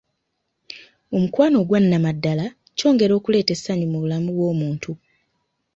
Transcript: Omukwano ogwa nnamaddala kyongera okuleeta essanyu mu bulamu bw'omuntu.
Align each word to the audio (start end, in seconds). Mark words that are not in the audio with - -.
Omukwano 1.15 1.55
ogwa 1.61 1.79
nnamaddala 1.83 2.45
kyongera 2.77 3.13
okuleeta 3.19 3.51
essanyu 3.53 3.85
mu 3.91 3.97
bulamu 4.03 4.29
bw'omuntu. 4.35 4.91